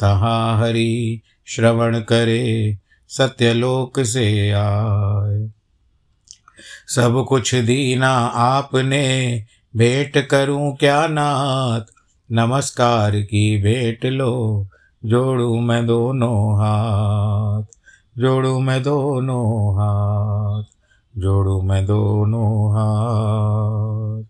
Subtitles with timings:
[0.00, 5.50] तहाँ हरि श्रवण करे सत्यलोक से आए?
[6.88, 9.44] सब कुछ दीना आपने,
[9.76, 11.80] भेंट करूँ क्या नाथ?
[12.32, 14.66] नमस्कार की भेंट लो,
[15.04, 17.62] जोड़ू मैं दोनों हाथ।
[18.18, 20.62] जोड़ू मैं दोनों हाथ,
[21.20, 24.24] जोड़ू मैं दोनों हाथ।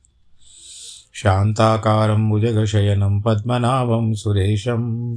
[1.14, 5.16] शान्ताकारं भुजगशयनं पद्मनाभं सुरेशं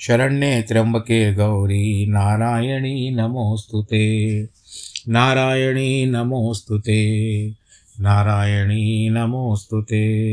[0.00, 4.42] शरण्ये त्र्यम्बके गौरी, नारायणी नमोऽस्तु ते।
[5.08, 7.50] नारायणी नमोऽस्तु ते।
[8.00, 10.24] नारायणी नमोऽस्तु ते।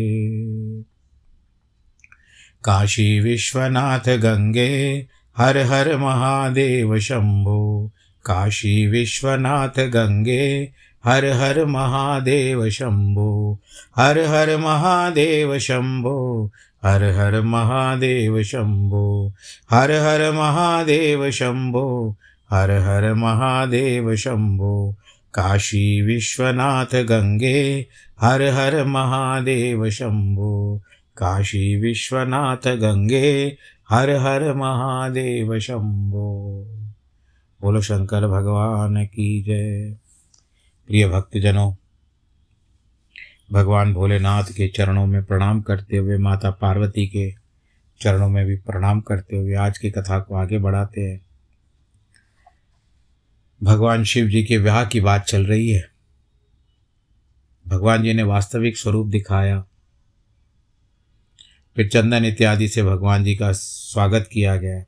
[2.64, 5.08] काशी विश्वनाथ गङ्गे
[5.38, 7.92] हर हर महादेव शम्भो
[8.26, 10.72] काशी विश्वनाथ गङ्गे
[11.06, 13.60] हर हर महादेव शम्भो
[13.98, 16.52] हर हर महादेव शम्भो
[16.84, 19.34] हर हर महादेव शम्भो
[19.72, 22.16] हर हर महादेव शम्भो
[22.52, 24.96] हर हर महादेव शम्भो
[25.34, 27.88] काशी विश्वनाथ गङ्गे
[28.22, 30.82] हर हर महादेव शम्भो
[31.18, 33.58] काशी विश्वनाथ गंगे,
[33.90, 36.66] हर हर महादेव शंभो।
[37.62, 39.98] बोलो शंकर भगवान की जय।
[40.88, 41.74] प्रिय भक्तजनों
[43.52, 47.36] भगवान भोलेनाथ के चरणों में प्रणाम करते हुए, माता पार्वती के
[48.02, 51.22] चरणों में भी प्रणाम करते हुए आज की कथा को आगे बढ़ाते हैं।
[53.64, 55.92] भगवान शिव जी के विवाह की बात चल रही है।
[57.68, 59.62] भगवान जी ने वास्तविक स्वरूप दिखाया।
[61.76, 64.84] फिर चंदन इत्यादि से भगवान जी का स्वागत किया गया।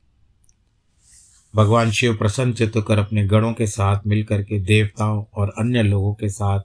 [1.54, 6.14] भगवान शिव प्रसन्न चित्त कर अपने गणों के साथ मिलकर के देवताओं और अन्य लोगों
[6.14, 6.60] के साथ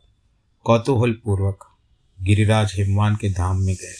[0.63, 1.68] कौतूहल पूर्वक
[2.21, 3.95] गिरिराज हिमवान के धाम में गए।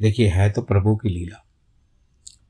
[0.00, 1.44] देखिए, है तो प्रभु की लीला।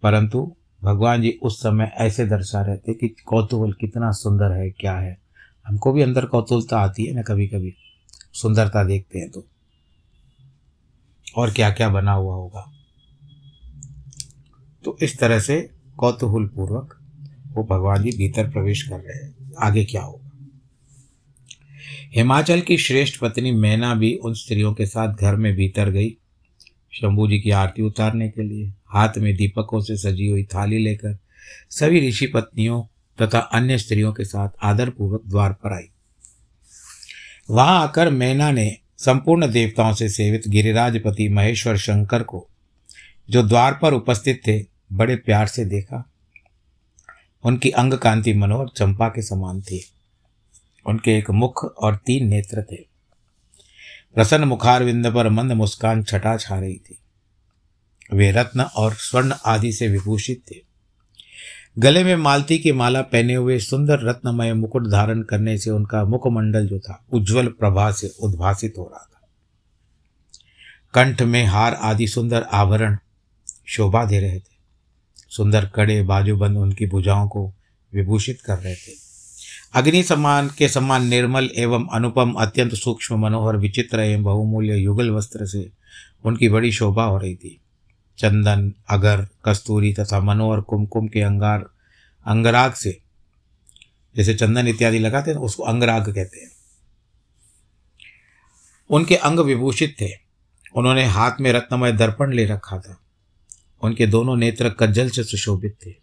[0.03, 4.99] परंतु भगवान जी उस समय ऐसे दर्शा रहे थे कि कौतूहल कितना सुंदर है, क्या
[4.99, 5.19] है।
[5.67, 7.75] हमको भी अंदर कौतूहलता आती है ना कभी कभी
[8.33, 9.47] सुंदरता देखते हैं तो।
[11.37, 12.73] और क्या क्या बना हुआ होगा।
[14.85, 16.99] तो इस तरह से कौतूहल पूर्वक
[17.53, 20.28] वो भगवान जी भीतर प्रवेश कर रहे हैं। आगे क्या होगा?
[22.15, 26.11] हिमाचल की श्रेष्ठ पत्नी मैना भी उन स्त्रियों के साथ घर में भीतर गई।
[26.93, 31.19] शंभू जी की आरती उतारने के लिए, हाथ में दीपकों से सजी हुई थाली लेकर,
[31.71, 32.83] सभी ऋषि पत्नियों
[33.23, 35.89] तथा अन्य स्त्रियों के साथ आदरपूर्वक द्वार पर आई।
[37.51, 42.49] वहाँ आकर मैना ने संपूर्ण देवताओं से सेवित गिरिराजपति महेश्वर शंकर को,
[43.31, 46.11] जो द्वार पर उपस्थित थे, बड़े प्यार से देखा।
[47.45, 49.91] उनकी अंग कांति मनोहर चंपा के समान थी।
[50.89, 52.77] उनके एक मुख और तीन नेत्र थे।
[54.15, 56.99] प्रसन्न मुखारविंद पर मंद मुस्कान छटा छा रही थी।
[58.13, 60.57] वे रत्न और स्वर्ण आदि से विभूषित थे।
[61.79, 66.69] गले में मालती की माला पहने हुए सुंदर रत्नमय मुकुट धारण करने से उनका मुखमंडल
[66.69, 69.29] जो था, उज्जवल प्रभा से उद्भासित हो रहा था।
[70.95, 72.97] कंठ में हार आदि सुंदर आभरण
[73.67, 74.59] शोभा दे रहे थे।
[75.29, 77.53] सुंदर कड़े बाजूबंद उनकी भुजाओं को
[77.95, 79.08] विभूषित कर रहे थे।
[79.75, 85.47] अग्नि समान के समान निर्मल एवं अनुपम अत्यंत सूक्ष्म, मनोहर, विचित्र एवं बहुमूल्य युगल वस्त्र
[85.47, 85.71] से
[86.25, 87.61] उनकी बड़ी शोभा हो रही थी।
[88.19, 91.67] चंदन, अगर, कस्तूरी तथा मनोहर कुमकुम के अंगार,
[92.27, 93.01] अंगराग से,
[94.17, 96.51] जैसे चंदन इत्यादि लगाते हैं, उसको अंगराग कहते हैं।
[98.91, 100.11] उनके अंग विभूषित थे।
[100.75, 103.01] उन्होंने हाथ में रत्नमय दर्पण ले रखा था।
[103.83, 105.95] उनके दोनों नेत्र कज्जल से सुशोभित थे।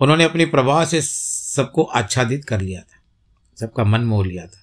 [0.00, 1.00] उन्होंने अपनी प्रभाव से
[1.56, 3.02] सबको आच्छादित कर लिया था।
[3.60, 4.60] सबका मन मोह लिया था।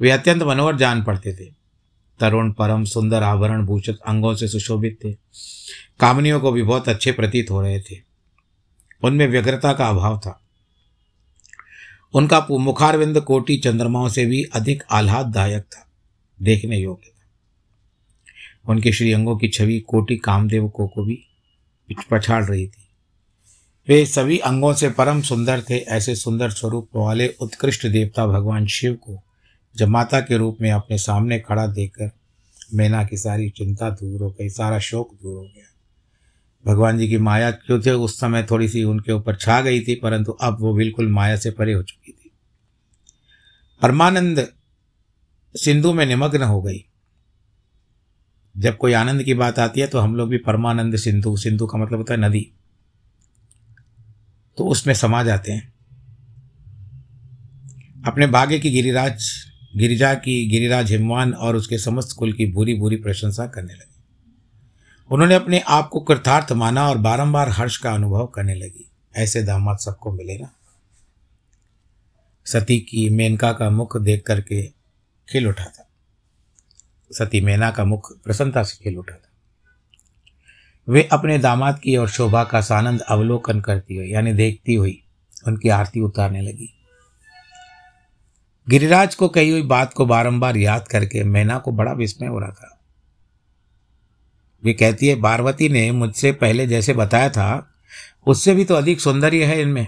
[0.00, 1.52] वे अत्यंत मनोहर जान पड़ते थे।
[2.20, 5.12] तरुण परम सुंदर आभरण भूषित अंगों से सुशोभित थे।
[6.00, 7.96] कामनियों को भी बहुत अच्छे प्रतीत हो रहे थे।
[9.02, 10.40] उनमें व्यग्रता का अभाव था।
[12.14, 15.90] उनका मुखारविंद कोटि चंद्रमाओं से भी अधिक आह्लाददायक था।
[16.42, 17.24] देखने योग्य था।
[18.72, 21.26] उनके श्री अंगों की छवि कोटि कामदेव को, को भी
[22.10, 22.83] पछाड़ रही थी।
[23.88, 28.94] वे सभी अंगों से परम सुंदर थे, ऐसे सुंदर स्वरूप वाले उत्कृष्ट देवता भगवान शिव
[28.94, 29.22] को
[29.76, 32.10] जब माता के रूप में अपने सामने खड़ा देखकर
[32.74, 37.18] मैना की सारी चिंता दूर हो गई, सारा शोक दूर हो गया। भगवान जी की
[37.18, 37.90] माया क्यों थे?
[37.90, 41.50] उस समय थोड़ी सी उनके ऊपर छा गई थी, परंतु अब वो बिल्कुल माया से
[41.50, 42.30] परे हो चुकी थी।
[43.82, 44.48] परमानंद
[45.54, 46.84] सिंधु में निमग्न हो गई।
[48.58, 51.78] जब कोई आनंद की बात आती है तो हम लोग भी परमानंद सिंधु सिंधु का
[51.78, 52.50] मतलब होता है नदी।
[54.56, 55.74] तो उसमें समा जाते हैं।
[58.06, 59.44] अपने भाग्य की गिरिराज,
[59.76, 63.94] गिरिजा की गिरिराज हिमवान और उसके समस्त कुल की बुरी बुरी प्रशंसा करने लगे।
[65.10, 69.78] उन्होंने अपने आप को कृतार्थ माना और बारंबार हर्ष का अनुभव करने लगी। ऐसे दामाद
[69.78, 70.50] सबको मिले ना।
[72.46, 74.66] सती की मेनका का मुख देख करके
[75.28, 75.88] खिल उठा था।
[77.12, 79.23] सती मेना का मुख प्रसन्नता से खिल उठा था।
[80.88, 85.04] वे अपने दामाद की और शोभा का सानंद अवलोकन करती हुई, यानी देखती हुई,
[85.46, 86.74] उनकी आरती उतारने लगी।
[88.68, 92.50] गिरिराज को कही हुई बात को बारंबार याद करके मैना को बड़ा विस्मय हो रहा
[92.50, 92.80] था।
[94.64, 97.70] वे कहती है, पार्वती ने मुझसे पहले जैसे बताया था,
[98.26, 99.86] उससे भी तो अधिक सौंदर्य है इनमें।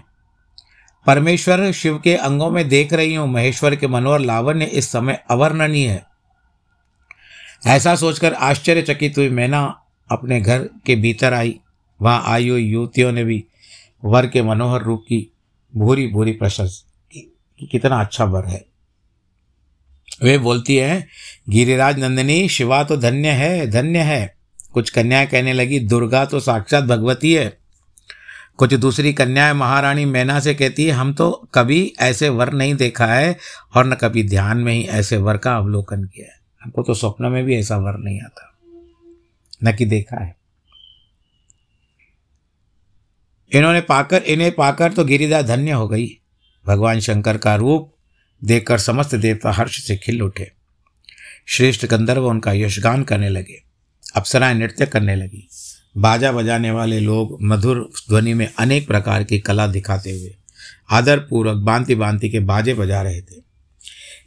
[1.07, 5.89] परमेश्वर शिव के अंगों में देख रही हूँ, महेश्वर के मनोहर लावण्य इस समय अवर्णनीय
[5.89, 6.07] है।
[7.67, 11.61] ऐसा सोचकर आश्चर्यचकित हुई मैना अपने घर के भीतर आई।
[12.03, 13.45] वहाँ आई हुई युवतियों ने भी
[14.05, 15.33] वर के मनोहर रूप की
[15.77, 16.89] भूरी भूरी प्रशंसा
[17.61, 18.67] कि कितना अच्छा वर है।
[20.23, 21.09] वे बोलती हैं,
[21.49, 24.37] गिरिराज नंदिनी, शिवा तो धन्य है धन्य है।
[24.73, 27.59] कुछ कन्याएँ कहने लगी, दुर्गा तो साक्षात भगवती है।
[28.57, 33.07] कुछ दूसरी कन्याएँ, महारानी मैना से कहती है, हम तो कभी ऐसे वर नहीं देखा
[33.07, 33.37] है
[33.75, 37.27] और न कभी ध्यान में ही ऐसे वर का अवलोकन किया है। हमको तो स्वप्न
[37.27, 38.46] में भी ऐसा वर नहीं आता।
[39.61, 40.35] न कि देखा है।
[43.53, 46.07] इन्होंने पाकर, इन्हें पाकर तो गिरिजा धन्य हो गई।
[46.67, 47.93] भगवान शंकर का रूप
[48.43, 50.51] देखकर समस्त देवता हर्ष से खिल उठे।
[51.47, 53.63] श्रेष्ठ गंधर्व उनका यशगान करने लगे,
[54.17, 55.49] अप्सराएँ नृत्य करने लगी।
[55.97, 57.79] बाजा बजाने वाले लोग मधुर
[58.09, 60.35] ध्वनि में अनेक प्रकार की कला दिखाते हुए
[60.91, 63.41] आदरपूर्वक बांति बांति के बाजे बजा रहे थे।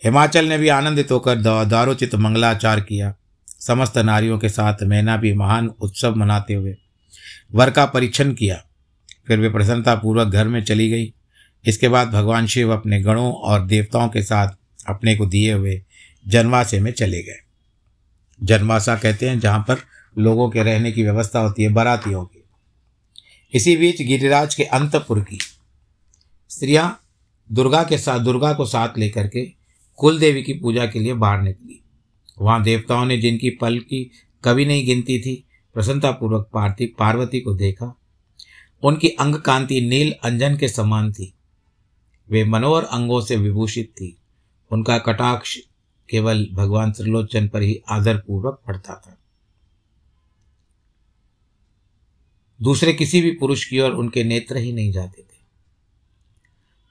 [0.03, 3.13] हिमाचल ने भी आनंदित होकर दारोचित मंगलाचार किया।
[3.59, 6.75] समस्त नारियों के साथ मैना भी महान उत्सव मनाते हुए
[7.53, 8.63] वर का परीक्षण किया।
[9.27, 11.13] फिर वे प्रसन्नतापूर्वक घर में चली गई।
[11.65, 14.49] इसके बाद भगवान शिव अपने गणों और देवताओं के साथ
[14.87, 15.81] अपने को दिए हुए
[16.27, 17.39] जनवासे में चले गए।
[18.43, 19.77] जनवासा कहते हैं जहाँ पर
[20.17, 22.43] लोगों के रहने की व्यवस्था होती है बारातियों की
[23.53, 25.39] इसी बीच गिरिराज के अंतपुर की
[26.49, 27.01] स्त्रियाँ
[27.51, 29.45] दुर्गा के साथ, दुर्गा को साथ लेकर के
[29.95, 31.81] कुल देवी की पूजा के लिए बाहर निकली।
[32.41, 34.11] वहाँ देवताओं ने जिनकी पल की
[34.43, 37.99] कभी नहीं गिनती थी, प्रसन्नतापूर्वक पार्थी पार्वती को देखा।
[38.83, 41.33] उनकी अंग कांति नील अंजन के समान थी।
[42.29, 44.17] वे मनोहर अंगों से विभूषित थी।
[44.71, 45.57] उनका कटाक्ष
[46.09, 49.17] केवल भगवान त्रिलोचन पर ही आदरपूर्वक पड़ता था।
[52.61, 55.37] दूसरे किसी भी पुरुष की ओर उनके नेत्र ही नहीं जाते थे।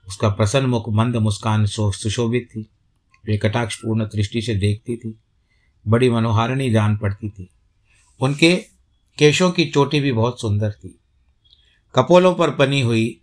[0.08, 2.70] उसका प्रसन्न मुख मंद मुस्कान सुशोभित थी।
[3.26, 5.18] वे कटाक्ष पूर्ण दृष्टि से देखती थी।
[5.87, 7.50] बड़ी मनोहारिणी जान पड़ती थी।
[8.20, 8.56] उनके
[9.18, 11.00] केशों की चोटी भी बहुत सुंदर थी।
[11.94, 13.20] कपोलों पर बनी हुई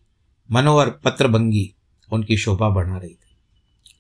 [0.52, 1.76] मनोहर पत्रभंगी
[2.12, 3.38] उनकी शोभा बढ़ा रही थी।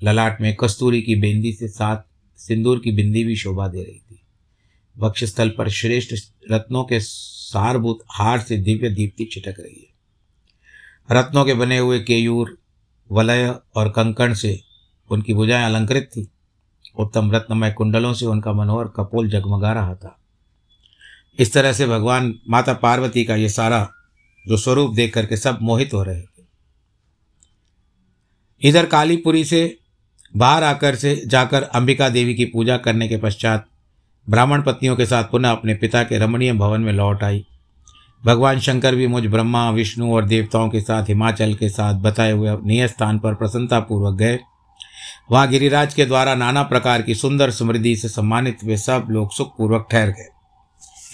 [0.03, 1.97] ललाट में कस्तूरी की बेंदी से साथ
[2.37, 4.21] सिंदूर की बिंदी भी शोभा दे रही थी।
[4.97, 6.13] वक्षस्थल पर श्रेष्ठ
[6.51, 9.95] रत्नों के सारभूत हार से दिव्य दीप्ति छिटक रही है।
[11.11, 12.57] रत्नों के बने हुए केयूर,
[13.11, 14.61] वलय और कंकण से
[15.11, 16.27] उनकी भुजाएँ अलंकृत थी।
[16.99, 20.17] उत्तम रत्नमय कुंडलों से उनका मनोहर कपोल जगमगा रहा था।
[21.39, 23.89] इस तरह से भगवान माता पार्वती का ये सारा,
[24.47, 26.43] जो स्वरूप देख करके सब मोहित हो रहे थे।
[28.61, 29.77] इधर कालीपुरी से
[30.37, 33.65] बाहर आकर से जाकर अंबिका देवी की पूजा करने के पश्चात
[34.29, 37.45] ब्राह्मण पत्नियों के साथ पुनः अपने पिता के रमणीय भवन में लौट आई।
[38.25, 42.57] भगवान शंकर भी मुझ ब्रह्मा, विष्णु और देवताओं के साथ हिमाचल के साथ बताए हुए
[42.65, 44.39] नियत स्थान पर प्रसन्नतापूर्वक गए।
[45.31, 49.87] वहाँ गिरिराज के द्वारा नाना प्रकार की सुंदर समृद्धि से सम्मानित वे सब लोग सुखपूर्वक
[49.91, 50.29] ठहर गए।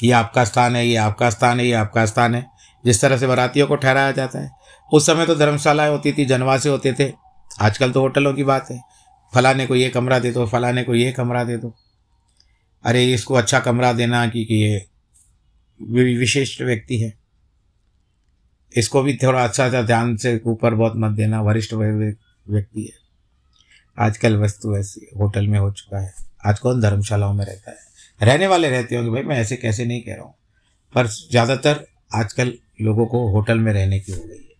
[0.03, 2.45] ये आपका स्थान है, ये आपका स्थान है, ये आपका स्थान है।
[2.85, 4.51] जिस तरह से बरातियों को ठहराया जाता है।
[4.93, 7.13] उस समय तो धर्मशालाएँ होती थी, जनवासे होते थे।
[7.61, 8.81] आजकल तो होटलों की बात है।
[9.35, 11.75] फलाने को ये कमरा दे दो, फलाने को ये कमरा दे दो।
[12.83, 14.87] अरे, इसको अच्छा कमरा देना क्योंकि ये
[16.15, 17.17] विशिष्ट व्यक्ति है।
[18.77, 23.00] इसको भी थोड़ा अच्छा अच्छा ध्यान से ऊपर बहुत मत देना, वरिष्ठ व्यक्ति है।
[23.97, 26.13] आजकल वस्तु ऐसी होटल में हो चुका है।
[26.45, 27.77] आज कौन धर्मशालाओं में रहता है?
[28.21, 30.33] रहने वाले रहते होंगे, भाई, मैं ऐसे कैसे नहीं कह रहा हूँ।
[30.95, 34.51] पर ज़्यादातर आजकल लोगों को होटल में रहने की हो गई है।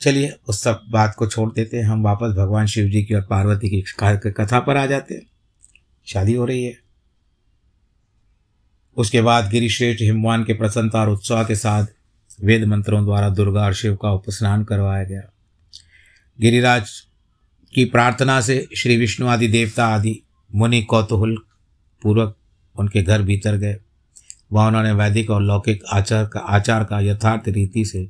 [0.00, 3.22] चलिए, उस सब बात को छोड़ देते हैं। हम वापस भगवान शिव जी की और
[3.22, 3.84] पार्वती की
[4.30, 5.26] कथा पर आ जाते हैं।
[6.06, 6.78] शादी हो रही है।
[8.96, 11.86] उसके बाद गिरिश्रेष्ठ हिमवान के प्रसन्नता और उत्साह के साथ
[12.40, 15.22] वेद मंत्रों द्वारा दुर्गा और शिव का उपस्नान करवाया गया।
[16.40, 16.90] गिरिराज
[17.74, 20.22] की प्रार्थना से श्री विष्णु आदि देवता आदि
[20.54, 21.36] मुनि कौतूहल
[22.02, 22.36] पूर्वक
[22.78, 23.76] उनके घर भीतर गए।
[24.52, 28.08] वहाँ उन्होंने वैदिक और लौकिक आचार का आचार का यथार्थ रीति से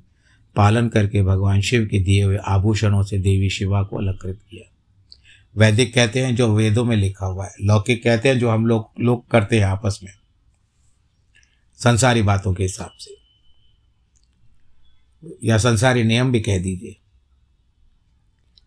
[0.57, 4.69] पालन करके भगवान शिव के दिए हुए आभूषणों से देवी शिवा को अलंकृत किया।
[5.57, 8.91] वैदिक कहते हैं, जो वेदों में लिखा हुआ है। लौकिक कहते हैं, जो हम लोग
[9.01, 10.13] लोग करते हैं आपस में।
[11.79, 13.17] संसारी बातों के हिसाब से।
[15.45, 16.97] या संसारी नियम भी कह दीजिए।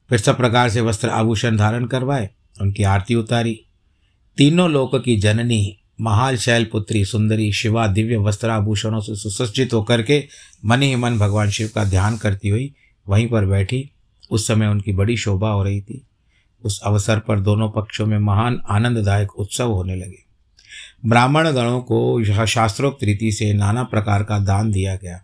[0.10, 2.30] फिर सब प्रकार से वस्त्र आभूषण धारण करवाए,
[2.62, 3.60] उनकी आरती उतारी।
[4.38, 10.02] तीनों लोक की जननी, महाल शैल पुत्री सुंदरी, शिवा, दिव्य वस्त्र आभूषणों से सुसज्जित होकर
[10.02, 10.24] के
[10.66, 12.74] मन ही मन भगवान शिव का ध्यान करती हुई
[13.08, 13.90] वहीं पर बैठी।
[14.32, 16.06] उस समय उनकी बड़ी शोभा हो रही थी।
[16.64, 20.24] उस अवसर पर दोनों पक्षों में महान आनंददायक उत्सव होने लगे।
[21.06, 25.22] ब्राह्मण गणों को शास्त्रोक्त रीति से नाना प्रकार का दान दिया गया।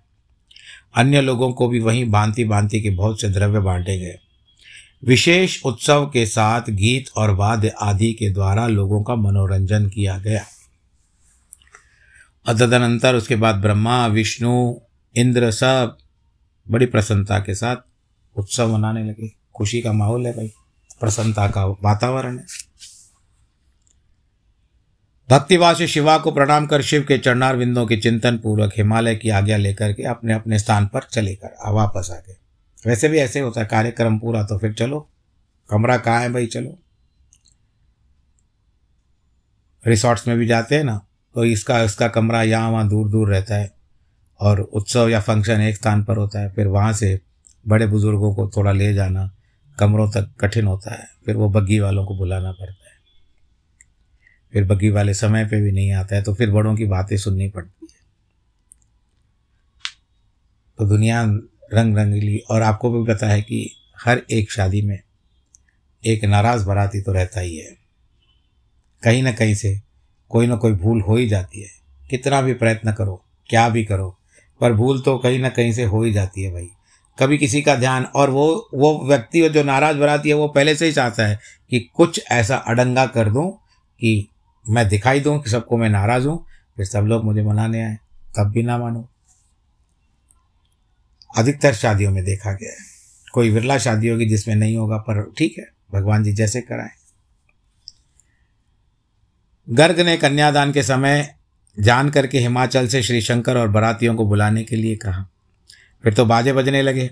[0.95, 4.19] अन्य लोगों को भी वहीं भांति भांति के बहुत से द्रव्य बांटे गए।
[5.05, 10.45] विशेष उत्सव के साथ गीत और वाद्य आदि के द्वारा लोगों का मनोरंजन किया गया।
[12.53, 14.75] तदनंतर उसके बाद ब्रह्मा, विष्णु,
[15.15, 15.97] इंद्र सब
[16.69, 17.75] बड़ी प्रसन्नता के साथ
[18.35, 20.53] उत्सव मनाने लगे। खुशी का माहौल है भाई।
[20.99, 22.45] प्रसन्नता का वातावरण है।
[25.29, 29.57] भक्तिवासी शिवा को प्रणाम कर शिव के चरणार विंदों के चिंतन पूर्वक हिमालय की आज्ञा
[29.57, 32.40] लेकर के अपने अपने स्थान पर चले कर वापस आ गए।
[32.85, 35.07] वैसे भी ऐसे होता है, कार्यक्रम पूरा तो फिर चलो।
[35.69, 36.45] कमरा कहाँ है भाई?
[36.45, 36.77] चलो।
[39.87, 40.97] रिसोर्ट्स में भी जाते हैं ना
[41.35, 43.71] तो इसका इसका कमरा यहाँ, वहाँ दूर दूर रहता है।
[44.39, 47.19] और उत्सव या फ़ंक्शन एक स्थान पर होता है, फिर वहाँ से
[47.67, 49.29] बड़े बुज़ुर्गों को थोड़ा ले जाना,
[49.79, 52.91] कमरों तक कठिन होता है। फिर वो बग्गी वालों को बुलाना पड़ता है।
[54.53, 57.49] फिर बग्गी वाले समय पे भी नहीं आता है तो फिर बड़ों की बातें सुननी
[57.49, 57.99] पड़ती है।
[60.77, 61.25] तो दुनिया
[61.73, 63.75] रंग रंगीली और आपको भी पता है कि
[64.05, 64.99] हर एक शादी में
[66.05, 67.75] एक नाराज़ बराती तो रहता ही है।
[69.03, 69.79] कहीं ना कहीं से
[70.29, 71.69] कोई ना कोई भूल हो ही जाती है।
[72.09, 74.17] कितना भी प्रयत्न करो, क्या भी करो,
[74.61, 76.67] पर भूल तो कहीं ना कहीं से हो ही जाती है भाई।
[77.19, 80.85] कभी किसी का ध्यान और वो वो व्यक्ति जो नाराज़ बराती है वो पहले से
[80.85, 83.51] ही चाहता है कि कुछ ऐसा अडंगा कर दूँ
[83.99, 84.27] कि
[84.69, 86.45] मैं दिखाई दूँ कि सबको मैं नाराज़ हूँ,
[86.77, 87.95] फिर सब लोग मुझे मनाने आए,
[88.37, 89.10] तब भी ना मानो।
[91.37, 92.91] अधिकतर शादियों में देखा गया है।
[93.33, 96.89] कोई विरला शादी होगी जिसमें नहीं होगा, पर ठीक है, भगवान जी जैसे कराएँ।
[99.69, 101.35] गर्ग ने कन्यादान के समय
[101.79, 105.29] जान करके हिमाचल से श्री शंकर और बरातियों को बुलाने के लिए कहा।
[106.03, 107.11] फिर तो बाजे बजने लगे।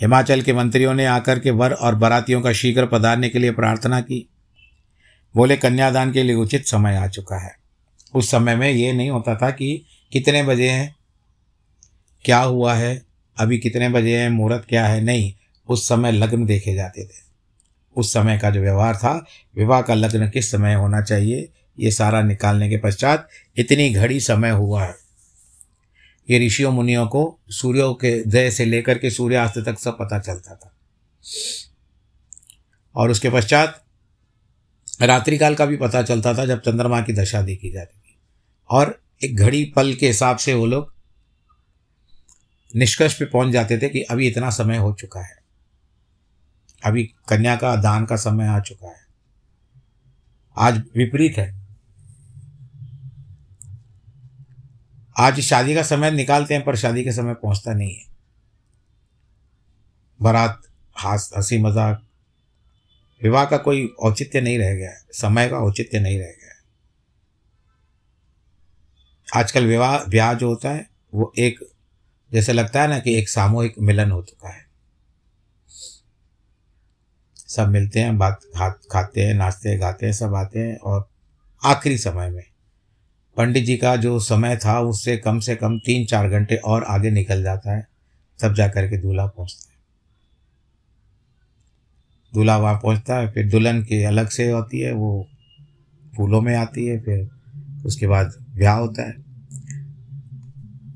[0.00, 4.00] हिमाचल के मंत्रियों ने आकर के वर और बरातियों का शीघ्र पधारने के लिए प्रार्थना
[4.00, 4.28] की।
[5.36, 7.56] बोले, कन्यादान के लिए उचित समय आ चुका है।
[8.14, 10.96] उस समय में ये नहीं होता था कि कितने बजे हैं,
[12.24, 13.07] क्या हुआ है
[13.38, 15.34] अभी कितने बजे हैं, मुहूर्त क्या है, नहीं,
[15.68, 17.28] उस समय लग्न देखे जाते थे।
[17.96, 19.26] उस समय का जो व्यवहार था,
[19.56, 21.48] विवाह का लग्न किस समय होना चाहिए,
[21.80, 24.94] ये सारा निकालने के पश्चात इतनी घड़ी समय हुआ है।
[26.30, 30.54] ये ऋषियों, मुनियों को सूर्यों के दय से लेकर के सूर्यास्त तक सब पता चलता
[30.54, 30.72] था।
[32.94, 33.84] और उसके पश्चात
[35.02, 38.16] रात्रिकाल का भी पता चलता था जब चंद्रमा की दशा देखी जाती थी।
[38.70, 40.97] और एक घड़ी पल के हिसाब से वो लोग
[42.76, 45.36] निष्कर्ष पे पहुँच जाते थे कि अभी इतना समय हो चुका है।
[46.84, 49.06] अभी कन्या का दान का समय आ चुका है।
[50.56, 51.58] आज विपरीत है।
[55.18, 58.04] आज शादी का समय निकालते हैं पर शादी के समय पहुँचता नहीं है।
[60.22, 60.62] बारात,
[60.96, 62.02] हास, हँसी मज़ाक,
[63.22, 66.48] विवाह का कोई औचित्य नहीं रह गया समय का औचित्य नहीं रह गया
[69.28, 71.77] आजकल विवाह, ब्याह जो होता है, वो एक
[72.32, 74.68] जैसे लगता है ना कि एक सामूहिक मिलन हो चुका है।
[77.48, 81.08] सब मिलते हैं, बात खा, खाते हैं, नाचते हैं, गाते हैं, सब आते हैं और
[81.64, 82.44] आखिरी समय में
[83.36, 87.10] पंडित जी का जो समय था उससे कम से कम तीन चार घंटे और आगे
[87.10, 87.88] निकल जाता है,
[88.42, 89.78] तब जा कर के दूल्हा पहुँचता है।
[92.34, 95.28] दूल्हा वहाँ पहुँचता है, फिर दुल्हन की अलग से होती है, वो
[96.16, 97.30] फूलों में आती है, फिर
[97.86, 99.28] उसके बाद ब्याह होता है।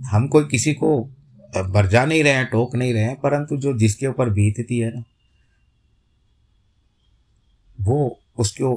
[0.05, 1.11] हम कोई किसी को
[1.53, 5.03] बरजा नहीं रहे हैं, टोक नहीं रहे हैं, परंतु जो जिसके ऊपर बीतती है ना,
[7.79, 8.75] वो उसको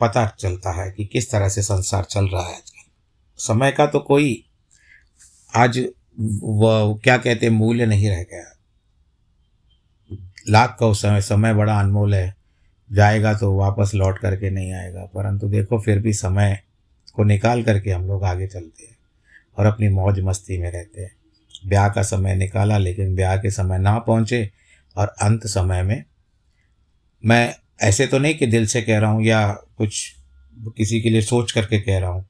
[0.00, 2.82] पता चलता है कि किस तरह से संसार चल रहा है आजकल।
[3.38, 4.44] समय का तो कोई
[5.54, 5.78] आज
[6.18, 8.50] वह क्या कहते हैं, मूल्य नहीं रह गया।
[10.48, 12.34] लाख का उस समय समय बड़ा अनमोल है,
[12.90, 16.58] जाएगा तो वापस लौट करके नहीं आएगा, परंतु देखो फिर भी समय
[17.14, 18.96] को निकाल करके हम लोग आगे चलते हैं
[19.58, 21.12] और अपनी मौज मस्ती में रहते हैं।
[21.64, 24.48] ब्याह का समय निकाला, लेकिन ब्याह के समय ना पहुँचे
[24.96, 26.04] और अंत समय में
[27.24, 29.46] मैं ऐसे तो नहीं कि दिल से कह रहा हूँ या
[29.78, 30.12] कुछ
[30.76, 32.24] किसी के लिए सोच करके कह रहा हूँ,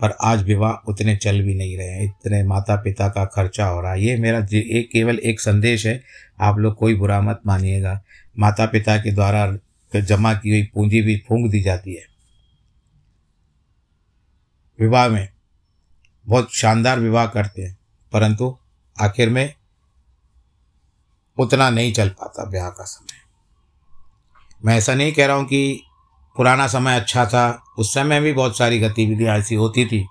[0.00, 3.80] पर आज विवाह उतने चल भी नहीं रहे हैं। इतने माता पिता का खर्चा हो
[3.80, 6.02] रहा है। ये मेरा एक केवल एक संदेश है,
[6.40, 8.00] आप लोग कोई बुरा मत मानिएगा।
[8.36, 9.46] माता पिता के द्वारा
[9.92, 12.04] जमा की हुई पूंजी भी फूंक दी जाती है।
[14.78, 15.28] विवाह में
[16.26, 17.76] बहुत शानदार विवाह करते हैं,
[18.12, 18.56] परंतु
[18.96, 19.54] आखिर में
[21.38, 23.24] उतना नहीं चल पाता ब्याह का समय।
[24.64, 25.82] मैं ऐसा नहीं कह रहा हूँ कि
[26.36, 30.06] पुराना समय अच्छा था। उस समय भी बहुत सारी गतिविधियाँ ऐसी होती थी,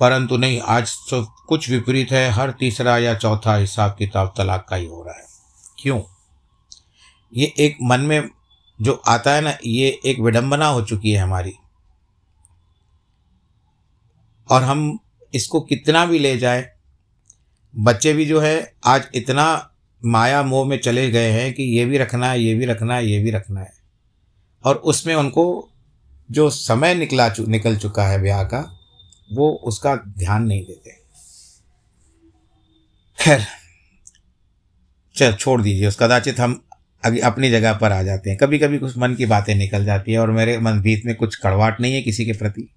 [0.00, 4.76] परंतु नहीं, आज तो कुछ विपरीत है। हर तीसरा या चौथा हिसाब किताब तलाक का
[4.76, 5.26] ही हो रहा है।
[5.78, 6.00] क्यों?
[7.32, 8.30] ये एक मन में
[8.78, 11.54] जो आता है ना, ये एक विडंबना हो चुकी है हमारी।
[14.48, 14.98] और हम
[15.34, 16.68] इसको कितना भी ले जाए
[17.76, 19.70] बच्चे भी जो है आज इतना
[20.04, 23.06] माया मोह में चले गए हैं कि ये भी रखना है ये भी रखना है
[23.06, 23.72] ये भी रखना है।
[24.64, 25.68] और उसमें उनको
[26.30, 28.78] जो समय निकला चु, निकल चुका है ब्याह का
[29.32, 30.90] वो उसका ध्यान नहीं देते।
[33.18, 33.46] खैर
[35.14, 36.64] चल छोड़ दीजिए उस कदाचित हम
[37.04, 40.12] अभी अपनी जगह पर आ जाते हैं। कभी कभी कुछ मन की बातें निकल जाती
[40.12, 42.68] है और मेरे मन भीत में कुछ कड़वाट नहीं है किसी के प्रति।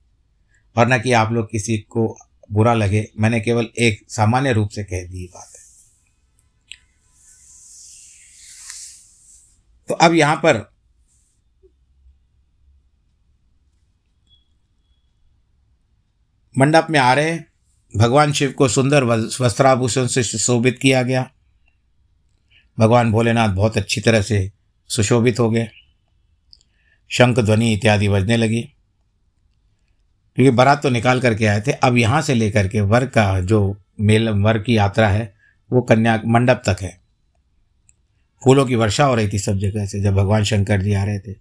[0.77, 2.17] और न कि आप लोग किसी को
[2.53, 5.63] बुरा लगे, मैंने केवल एक सामान्य रूप से कह दी बात है।
[9.89, 10.73] तो अब यहाँ पर
[16.57, 17.51] मंडप में आ रहे हैं।
[17.97, 21.31] भगवान शिव को सुंदर वस्त्राभूषण से सुशोभित किया गया।
[22.79, 24.51] भगवान भोलेनाथ बहुत अच्छी तरह से
[24.89, 25.67] सुशोभित हो गए।
[27.09, 28.73] शंख ध्वनि इत्यादि बजने लगी।
[30.35, 33.77] क्योंकि बारात तो निकाल करके आए थे। अब यहाँ से लेकर के वर का जो
[33.99, 35.33] मेल, वर की यात्रा है,
[35.71, 37.01] वो कन्या मंडप तक है।
[38.43, 41.19] फूलों की वर्षा हो रही थी सब जगह से, जब भगवान शंकर जी आ रहे
[41.19, 41.35] थे।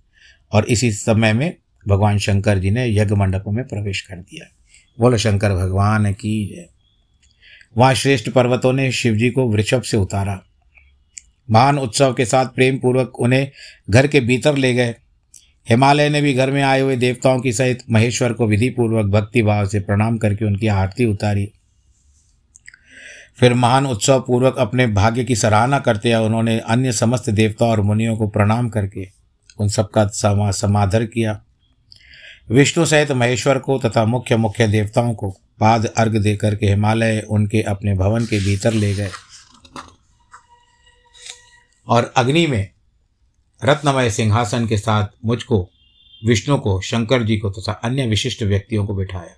[0.52, 1.56] और इसी समय में
[1.88, 4.46] भगवान शंकर जी ने यज्ञ मंडपों में प्रवेश कर दिया।
[5.00, 6.68] बोलो, शंकर भगवान की जय।
[7.76, 10.42] वहाँ श्रेष्ठ पर्वतों ने शिव जी को वृषभ से उतारा।
[11.50, 13.50] महान उत्सव के साथ प्रेम पूर्वक उन्हें
[13.90, 14.94] घर के भीतर ले गए।
[15.68, 19.42] हिमालय ने भी घर में आए हुए देवताओं की सहित महेश्वर को विधि पूर्वक भक्ति
[19.42, 21.52] भाव से प्रणाम करके उनकी आरती उतारी।
[23.36, 27.80] फिर महान उत्सव पूर्वक अपने भाग्य की सराहना करते हैं उन्होंने अन्य समस्त देवताओं और
[27.80, 29.08] मुनियों को प्रणाम करके
[29.58, 31.42] उन सबका समा समाधर किया।
[32.50, 37.62] विष्णु सहित महेश्वर को तथा मुख्य मुख्य देवताओं को पाद अर्घ देकर के हिमालय उनके
[37.62, 39.10] अपने भवन के भीतर ले गए।
[41.88, 42.71] और अग्नि में
[43.64, 45.70] रत्नमय सिंहासन के साथ मुझको,
[46.26, 49.36] विष्णु को, शंकर जी को तथा अन्य विशिष्ट व्यक्तियों को बिठाया।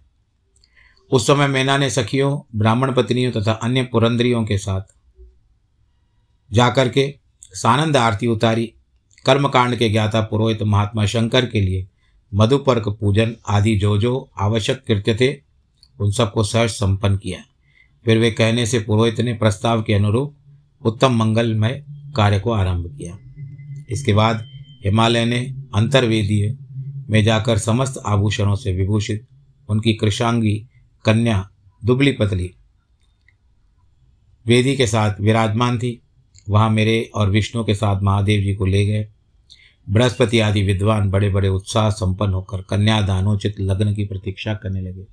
[1.10, 4.80] उस समय मैना ने सखियों, ब्राह्मण पत्नियों तथा अन्य पुरंदरियों के साथ
[6.52, 8.74] जाकर के सानंद आरती उतारी।
[9.26, 11.88] कर्मकांड के ज्ञाता पुरोहित महात्मा शंकर के लिए
[12.34, 15.42] मधुपर्क पूजन आदि जो जो आवश्यक कृत्य थे,
[16.00, 17.44] उन सबको सहज संपन्न किया।
[18.04, 20.36] फिर वे कहने से पुरोहित ने प्रस्ताव के अनुरूप
[20.84, 21.84] उत्तम मंगलमय
[22.16, 23.18] कार्य को आरंभ किया।
[23.90, 24.48] इसके बाद
[24.84, 26.56] हिमालय ने अंतर्वेदीय
[27.10, 29.26] में जाकर समस्त आभूषणों से विभूषित
[29.68, 30.66] उनकी कृषांगी
[31.04, 31.50] कन्या
[31.84, 32.54] दुबली पतली
[34.46, 36.00] वेदी के साथ विराजमान थी।
[36.48, 39.08] वहाँ मेरे और विष्णु के साथ महादेव जी को ले गए।
[39.90, 45.06] बृहस्पति आदि विद्वान बड़े बड़े उत्साह संपन्न होकर कन्यादानोचित लग्न की प्रतीक्षा करने लगे।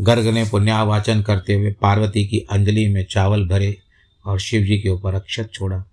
[0.00, 3.78] गर्ग ने पुण्यावाचन करते हुए पार्वती की अंजलि में चावल भरे
[4.26, 5.84] और शिव जी के ऊपर अक्षत छोड़ा।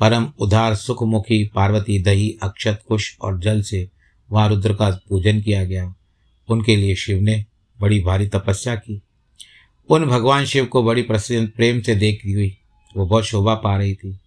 [0.00, 3.88] परम उदार सुखमुखी पार्वती दही, अक्षत कुश और जल से
[4.30, 5.94] वहाँ रुद्र का पूजन किया गया।
[6.48, 7.44] उनके लिए शिव ने
[7.80, 9.02] बड़ी भारी तपस्या की।
[9.90, 12.58] उन भगवान शिव को बड़ी प्रसन्न प्रेम से देखती हुई
[12.96, 14.20] वो बहुत शोभा पा रही थी।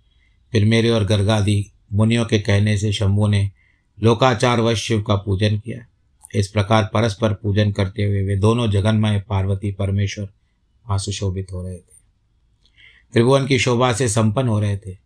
[0.51, 3.51] फिर मेरे और गर्गादि मुनियों के कहने से शंभु ने
[4.03, 5.85] लोकाचार वश शिव का पूजन किया।
[6.35, 11.77] इस प्रकार परस्पर पूजन करते हुए वे दोनों जगन्मय पार्वती परमेश्वर वहाँ सुशोभित हो रहे
[11.77, 11.91] थे।
[13.13, 15.00] त्रिभुवन की शोभा से संपन्न हो रहे थे।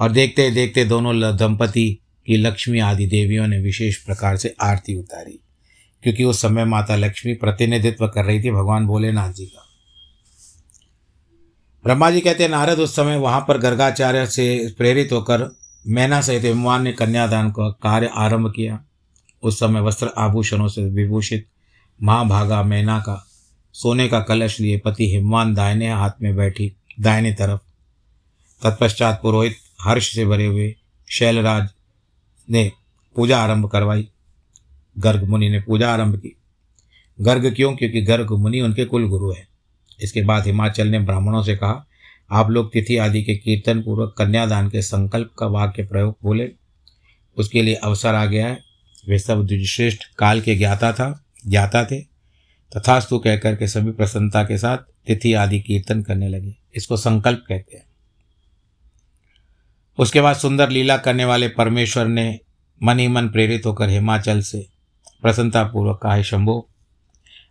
[0.00, 5.40] और देखते देखते दोनों दंपति की लक्ष्मी आदि देवियों ने विशेष प्रकार से आरती उतारी।
[6.02, 9.64] क्योंकि उस समय माता लक्ष्मी प्रतिनिधित्व कर रही थी भगवान भोलेनाथ जी का।
[11.84, 15.56] ब्रह्मा जी कहते हैं, नारद उस समय वहाँ पर गर्गाचार्य से प्रेरित होकर
[15.86, 18.84] मैना सहित विमान ने कन्यादान का कार्य आरंभ किया।
[19.42, 21.46] उस समय वस्त्र आभूषणों से विभूषित
[22.02, 23.26] महाभागा मैना का,
[23.72, 27.60] सोने का कलश लिए पति हिमवान दाहिने हाथ में बैठी, दाहिने तरफ़।
[28.62, 30.76] तत्पश्चात पुरोहित हर्ष से भरे हुए
[31.10, 31.68] शैलराज
[32.50, 32.72] ने
[33.16, 34.08] पूजा आरंभ करवाई।
[34.98, 36.36] गर्ग मुनि ने पूजा आरंभ की।
[37.20, 37.76] गर्ग क्यों?
[37.76, 39.48] क्योंकि गर्ग मुनि उनके कुल गुरु हैं।
[40.02, 41.86] इसके बाद हिमाचल ने ब्राह्मणों से कहा,
[42.30, 46.52] आप लोग तिथि आदि के कीर्तन पूर्वक कन्यादान के संकल्प का वाक्य प्रयोग बोले।
[47.36, 48.62] उसके लिए अवसर आ गया है।
[49.08, 52.00] वे सब द्विश्रेष्ठ काल के ज्ञाता था, ज्ञाता थे।
[52.76, 57.76] तथास्तु कहकर के सभी प्रसन्नता के साथ तिथि आदि कीर्तन करने लगे। इसको संकल्प कहते
[57.76, 57.87] हैं।
[59.98, 62.40] उसके बाद सुंदर लीला करने वाले परमेश्वर ने
[62.82, 64.68] मन मन प्रेरित होकर हिमाचल से
[65.22, 66.68] प्रसन्नतापूर्वक कहा शंभो,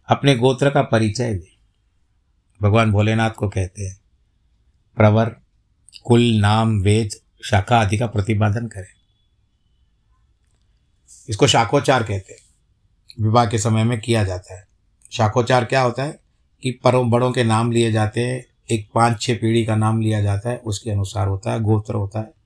[0.07, 1.57] अपने गोत्र का परिचय दे।
[2.61, 3.99] भगवान भोलेनाथ को कहते हैं,
[4.95, 5.35] प्रवर,
[6.03, 7.09] कुल, नाम, वेद,
[7.43, 8.97] शाखा आदि का प्रतिपादन करें।
[11.29, 12.47] इसको शाखोचार कहते हैं।
[13.23, 14.67] विवाह के समय में किया जाता है।
[15.11, 16.19] शाखोचार क्या होता है
[16.63, 20.21] कि परों, बड़ों के नाम लिए जाते हैं, एक पाँच छः पीढ़ी का नाम लिया
[20.21, 22.36] जाता है, उसके अनुसार होता है, गोत्र होता है।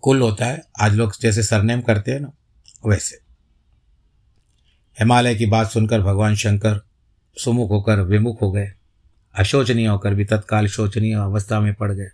[0.00, 2.32] कुल होता है, आज लोग जैसे सरनेम करते हैं ना,
[2.86, 3.16] वैसे।
[5.00, 6.80] हिमालय की बात सुनकर भगवान शंकर
[7.36, 8.72] सुमुख होकर विमुख हो गए।
[9.34, 12.08] अशोचनीय होकर भी, तत्काल शोचनीय अवस्था में पड़ गए।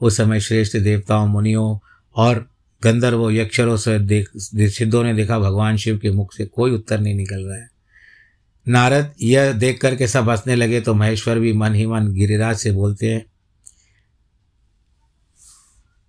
[0.00, 1.78] उस समय श्रेष्ठ देवताओं, मुनियों
[2.16, 2.50] और
[2.82, 7.14] गंधर्वों, यक्षरों से देख सिद्धों ने देखा भगवान शिव के मुख से कोई उत्तर नहीं
[7.14, 7.68] निकल रहा है।
[8.68, 12.72] नारद यह देख करके सब हंसने लगे तो महेश्वर भी मन ही मन गिरिराज से
[12.72, 13.26] बोलते हैं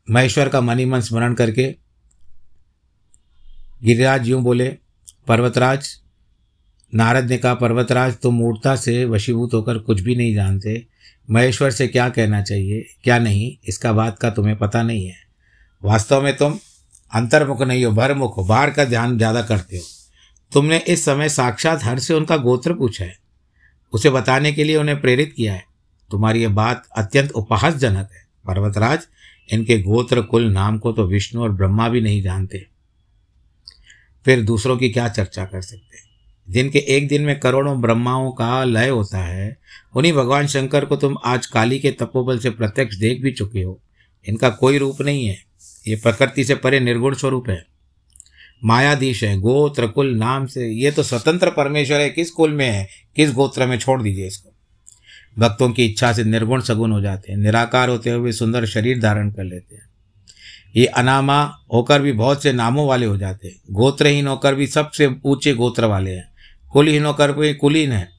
[0.07, 1.75] महेश्वर का मनी मन स्मरण करके
[3.83, 4.69] गिरिराज यूँ बोले,
[5.27, 5.89] पर्वतराज,
[6.93, 10.85] नारद ने कहा, पर्वतराज, तुम मूर्ता से वशीभूत होकर कुछ भी नहीं जानते।
[11.29, 15.15] महेश्वर से क्या कहना चाहिए, क्या नहीं, इसका बात का तुम्हें पता नहीं है।
[15.83, 16.59] वास्तव में तुम
[17.11, 19.83] अंतर्मुख नहीं हो, भरमुख हो बाहर का ध्यान ज़्यादा करते हो।
[20.51, 23.17] तुमने इस समय साक्षात हर से उनका गोत्र पूछा है।
[23.93, 25.63] उसे बताने के लिए उन्हें प्रेरित किया है।
[26.11, 29.07] तुम्हारी यह बात अत्यंत उपहासजनक है। पर्वतराज
[29.53, 32.67] इनके गोत्र, कुल, नाम को तो विष्णु और ब्रह्मा भी नहीं जानते।
[34.25, 36.07] फिर दूसरों की क्या चर्चा कर सकते?
[36.49, 39.57] जिनके एक दिन में करोड़ों ब्रह्माओं का लय होता है,
[39.95, 43.81] उन्हीं भगवान शंकर को तुम आज काली के तपोबल से प्रत्यक्ष देख भी चुके हो।
[44.29, 45.43] इनका कोई रूप नहीं है।
[45.87, 47.65] ये प्रकृति से परे निर्गुण स्वरूप है।
[48.63, 52.87] मायाधीश है, गोत्र, कुल, नाम से। ये तो स्वतंत्र परमेश्वर है। किस कुल में है?
[53.15, 53.79] किस गोत्र में?
[53.79, 54.56] छोड़ दीजिए इसको।
[55.39, 59.31] भक्तों की इच्छा से निर्गुण सगुण हो जाते हैं, निराकार होते हुए सुंदर शरीर धारण
[59.31, 59.89] कर लेते हैं।
[60.75, 65.09] ये अनामा होकर भी बहुत से नामों वाले हो जाते हैं। गोत्रहीन होकर भी सबसे
[65.25, 66.31] ऊँचे गोत्र वाले हैं।
[66.71, 68.09] कुलहीन होकर भी कुलीन है।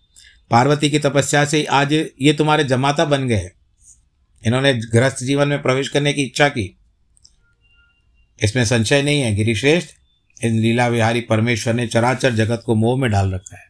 [0.50, 3.52] पार्वती की तपस्या से आज ये तुम्हारे जमाता बन गए हैं।
[4.46, 6.78] इन्होंने गृहस्थ जीवन में प्रवेश करने की इच्छा की।
[8.42, 9.88] इसमें संशय नहीं है, गिरिश्रेष्ठ,
[10.44, 13.67] इन लीला विहारी परमेश्वर ने चराचर जगत को मोह में डाल रखा है।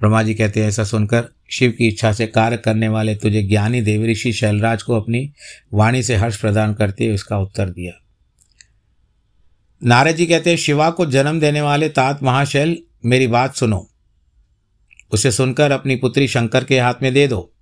[0.00, 3.80] ब्रह्मा जी कहते हैं, ऐसा सुनकर शिव की इच्छा से कार्य करने वाले तुझे ज्ञानी
[3.80, 5.32] देव ऋषि शैलराज को अपनी
[5.74, 7.92] वाणी से हर्ष प्रदान करते हुए इसका उत्तर दिया।
[9.84, 13.88] नारद जी कहते हैं, शिवा को जन्म देने वाले तात महाशैल, मेरी बात सुनो।
[15.12, 17.52] उसे सुनकर अपनी पुत्री शंकर के हाथ में दे दो।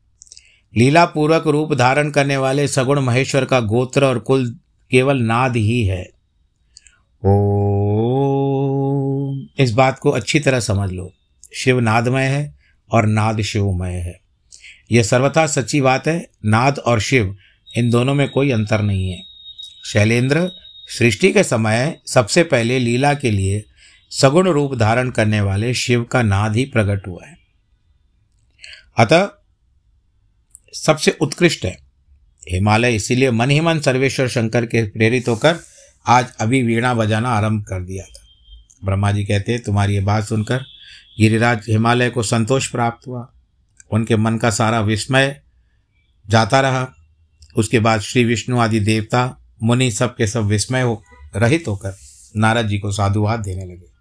[0.77, 4.59] लीला पूर्वक रूप धारण करने वाले सगुण महेश्वर का गोत्र और कुल
[4.91, 6.11] केवल नाद ही है।
[7.25, 7.33] ओ
[9.59, 11.13] इस बात को अच्छी तरह समझ लो।
[11.57, 12.55] शिव नादमय है
[12.91, 14.21] और नाद शिवमय है।
[14.93, 17.37] यह सर्वथा सच्ची बात है, नाद और शिव
[17.77, 19.23] इन दोनों में कोई अंतर नहीं है।
[19.85, 20.51] शैलेंद्र,
[20.99, 23.65] सृष्टि के समय सबसे पहले लीला के लिए
[24.11, 27.39] सगुण रूप धारण करने वाले शिव का नाद ही प्रकट हुआ है।
[28.99, 29.29] अतः
[30.73, 31.79] सबसे उत्कृष्ट है।
[32.53, 35.57] हिमालय इसीलिए मन ही मन सर्वेश्वर शंकर के प्रेरित होकर
[36.07, 38.27] आज अभी वीणा बजाना आरंभ कर दिया था।
[38.85, 40.76] ब्रह्मा जी कहते हैं, तुम्हारी ये बात सुनकर
[41.21, 43.33] गिरिराज हिमालय को संतोष प्राप्त हुआ।
[43.91, 45.43] उनके मन का सारा विस्मय
[46.29, 46.93] जाता रहा।
[47.57, 51.03] उसके बाद श्री विष्णु आदि देवता, मुनि सब के सब विस्मय हो,
[51.37, 51.97] रहित होकर
[52.37, 53.97] नारद जी को साधुवाद देने लगे।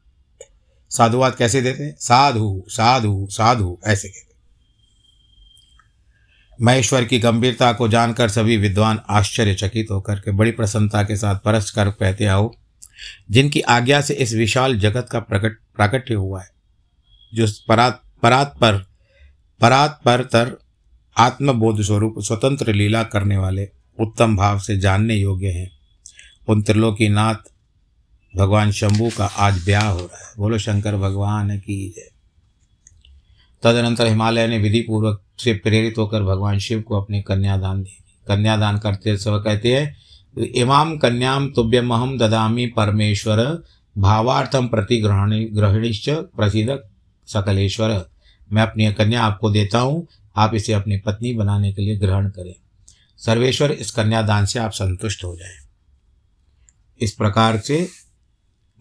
[0.90, 1.96] साधुवाद कैसे देते?
[2.00, 4.36] साधु साधु साधु, ऐसे कहते।
[6.62, 11.90] महेश्वर की गंभीरता को जानकर सभी विद्वान आश्चर्यचकित होकर के बड़ी प्रसन्नता के साथ परस्कर
[11.90, 12.52] कहते, आओ,
[13.32, 16.55] जिनकी आज्ञा से इस विशाल जगत का प्रकट, प्राकट्य हुआ है
[17.36, 18.86] जो परात परात पर
[19.62, 20.60] परात पर तर
[21.18, 23.70] आत्मबोध स्वरूप, स्वतंत्र लीला करने वाले
[24.00, 25.72] उत्तम भाव से जानने योग्य हैं।
[26.48, 27.36] उन त्रिलोकी नाथ
[28.38, 32.12] भगवान शंभु का आज ब्याह हो रहा है। बोलो, शंकर भगवान की जय।
[33.64, 38.78] तदनंतर हिमालय ने विधि पूर्वक से प्रेरित होकर भगवान शिव को अपनी कन्यादान दी। कन्यादान
[38.78, 39.96] करते समय कहते हैं,
[40.44, 43.64] इमाम कन्याम तुभ्यमहम ददामी परमेश्वर
[43.98, 46.80] भावार्थम प्रति ग्रहणी ग्रहणिश्च प्रसिद्ध
[47.28, 48.10] सकलेश्वर,
[48.54, 52.56] मैं अपनी कन्या आपको देता हूँ, आप इसे अपनी पत्नी बनाने के लिए ग्रहण करें।
[53.18, 55.58] सर्वेश्वर, इस कन्यादान से आप संतुष्ट हो जाए।
[57.02, 57.90] इस प्रकार से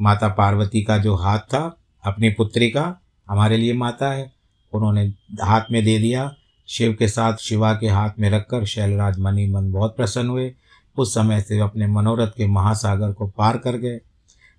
[0.00, 4.32] माता पार्वती का जो हाथ था, अपनी पुत्री का, हमारे लिए माता है।
[4.72, 6.36] उन्होंने हाथ में दे दिया।
[6.68, 10.54] शिव के साथ शिवा के हाथ में रखकर शैलराज मनी मन बहुत प्रसन्न हुए।
[10.98, 14.00] उस समय से अपने मनोरथ के महासागर को पार कर गए।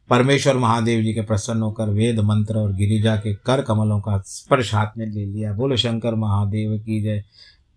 [0.10, 4.76] परमेश्वर महादेव जी के प्रसन्न होकर वेद मंत्र और गिरिजा के कर कमलों का स्पर्श
[4.76, 7.24] हाथ में ले लिया। बोलो, शंकर महादेव की जय,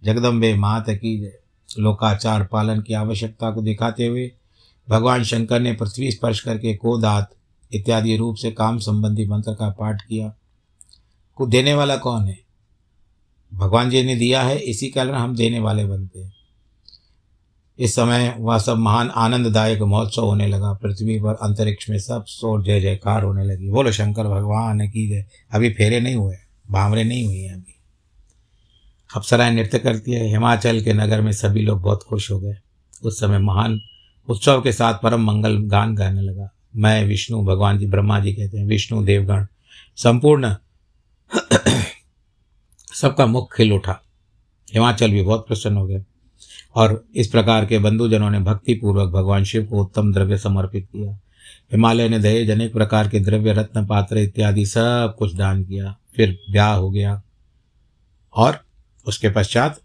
[0.05, 1.39] जगदम्बे मात की जय।
[1.79, 4.33] लोकाचार पालन की आवश्यकता को दिखाते हुए
[4.89, 7.31] भगवान शंकर ने पृथ्वी स्पर्श करके कोदात
[7.73, 10.35] इत्यादि रूप से काम संबंधी मंत्र का पाठ किया।
[11.35, 12.39] को देने वाला कौन है?
[13.55, 16.38] भगवान जी ने दिया है, इसी कारण हम देने वाले बनते हैं।
[17.79, 22.63] इस समय वह सब महान आनंददायक महोत्सव होने लगा। पृथ्वी पर अंतरिक्ष में सब शोर
[22.63, 26.37] जय जयकार होने लगी। बोलो, शंकर भगवान की जय। अभी फेरे नहीं हुए
[26.71, 27.75] भावरे नहीं हुई हैं अभी।
[29.17, 32.57] अप्सराएँ नृत्य करती है। हिमाचल के नगर में सभी लोग बहुत खुश हो गए।
[33.03, 33.81] उस समय महान
[34.29, 38.59] उत्सव के साथ परम मंगल गान गाने लगा। मैं, विष्णु, भगवान जी, ब्रह्मा जी कहते
[38.59, 39.47] हैं, विष्णु, देवगण,
[39.97, 40.55] संपूर्ण
[42.95, 44.03] सबका मुख खिल उठा।
[44.75, 46.05] हिमाचल भी बहुत प्रसन्न हो गए
[46.75, 51.13] और इस प्रकार के बंधुजनों ने भक्तिपूर्वक भगवान शिव को उत्तम द्रव्य समर्पित किया।
[51.73, 56.39] हिमालय ने दहेज अनेक प्रकार के द्रव्य, रत्न, पात्र इत्यादि सब कुछ दान किया। फिर
[56.51, 57.23] ब्याह हो गया
[58.35, 58.61] और
[59.07, 59.81] उसके पश्चात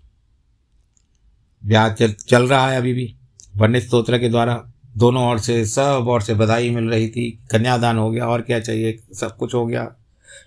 [1.66, 3.16] ब्याह चल चल रहा है अभी भी।
[3.58, 4.64] वर्णित स्त्रोत्र के द्वारा
[4.98, 8.60] दोनों ओर से, सब ओर से बधाई मिल रही थी। कन्यादान हो गया, और क्या
[8.60, 9.00] चाहिए?
[9.14, 9.96] सब कुछ हो गया।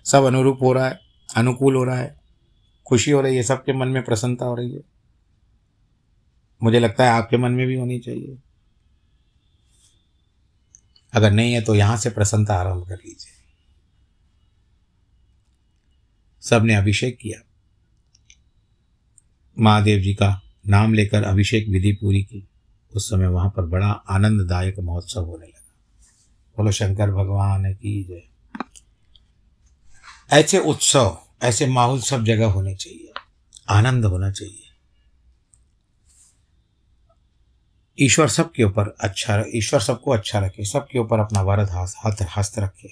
[0.05, 0.99] सब अनुरूप हो रहा है,
[1.35, 2.15] अनुकूल हो रहा है।
[2.85, 4.96] खुशी हो रही है, सबके मन में प्रसन्नता हो रही है।
[6.63, 8.37] मुझे लगता है आपके मन में भी होनी चाहिए।
[11.13, 13.33] अगर नहीं है तो यहाँ से प्रसन्नता आरंभ कर लीजिए।
[16.41, 17.43] सबने अभिषेक किया।
[19.59, 22.47] महादेव जी का नाम लेकर अभिषेक विधि पूरी की।
[22.95, 25.75] उस समय वहाँ पर बड़ा आनंददायक महोत्सव होने लगा।
[26.57, 28.23] बोलो, शंकर भगवान की जय।
[30.31, 33.11] ऐसे उत्सव, ऐसे माहौल सब जगह होने चाहिए।
[33.69, 34.66] आनंद होना चाहिए।
[37.99, 42.89] ईश्वर सबके ऊपर अच्छा ईश्वर सबको अच्छा रखे, सबके ऊपर अपना वरद हाथ हस्त रखे।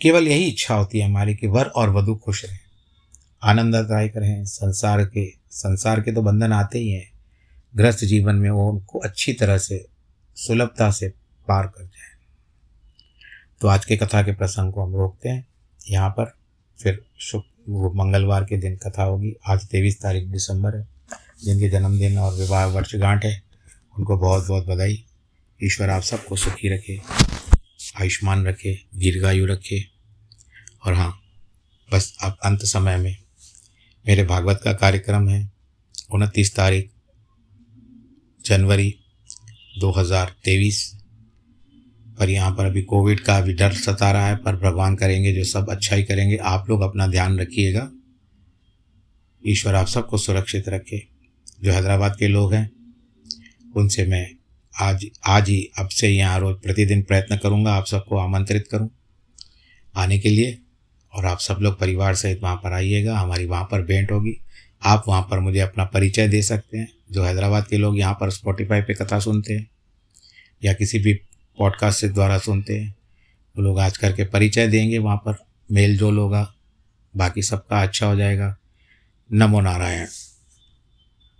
[0.00, 2.58] केवल यही इच्छा होती है हमारी कि वर और वधु खुश रहें।
[3.42, 7.12] आनंददायक रहें, संसार के संसार के तो बंधन आते ही हैं।
[7.76, 9.86] ग्रस्त जीवन में वो उनको अच्छी तरह से,
[10.36, 11.08] सुलभता से
[11.48, 12.14] पार कर जाए।
[13.60, 15.46] तो आज के कथा के प्रसंग को हम रोकते हैं।
[15.90, 16.36] यहाँ पर
[16.82, 20.93] फिर शुक्र मंगलवार के दिन कथा होगी। आज तेईस तारीख दिसंबर है।
[21.44, 23.42] जिनके जन्मदिन और विवाह वर्षगांठ है,
[23.98, 25.04] उनको बहुत बहुत बधाई।
[25.64, 27.00] ईश्वर आप सबको सुखी रखे,
[28.00, 29.84] आयुष्मान रखे, दीर्घायु रखे।
[30.86, 31.20] और हाँ
[31.92, 33.16] बस अब अंत समय में
[34.08, 35.52] मेरे भागवत का कार्यक्रम है,
[36.12, 36.90] उनतीस तारीख,
[38.44, 38.94] जनवरी
[39.78, 41.00] 2023
[42.18, 45.44] पर यहाँ पर अभी कोविड का अभी डर सता रहा है, पर भगवान करेंगे जो
[45.44, 47.90] सब अच्छा ही करेंगे। आप लोग अपना ध्यान रखिएगा।
[49.46, 51.13] ईश्वर आप सबको सुरक्षित रखे।
[51.64, 52.70] जो हैदराबाद के लोग हैं,
[53.76, 54.30] उनसे मैं
[54.80, 58.90] आज आज ही अब से यहाँ रोज प्रतिदिन प्रयत्न करूँगा, आप सबको आमंत्रित करूँ
[59.96, 60.58] आने के लिए।
[61.14, 64.40] और आप सब लोग परिवार सहित वहाँ पर आइएगा, हमारी वहाँ पर भेंट होगी।
[64.82, 68.30] आप वहाँ पर मुझे अपना परिचय दे सकते हैं, जो हैदराबाद के लोग यहाँ पर
[68.30, 69.70] स्पॉटिफाई पे कथा सुनते हैं,
[70.64, 71.14] या किसी भी
[71.58, 72.94] पॉडकास्ट से द्वारा सुनते हैं।
[73.56, 75.36] वो लोग आज करके परिचय देंगे वहाँ पर,
[75.72, 76.54] मेल जोल होगा,
[77.16, 78.56] बाकी सबका अच्छा हो जाएगा।
[79.32, 80.06] नमो नारायण।